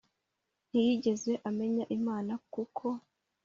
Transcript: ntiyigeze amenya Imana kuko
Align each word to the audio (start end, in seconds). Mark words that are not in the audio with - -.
ntiyigeze 0.69 1.31
amenya 1.49 1.85
Imana 1.97 2.33
kuko 2.53 2.85